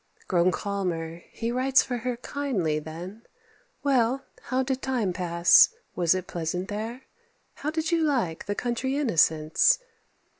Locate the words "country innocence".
8.55-9.77